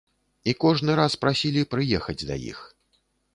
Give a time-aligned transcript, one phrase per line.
[0.53, 2.63] І кожны раз прасілі прыехаць да іх.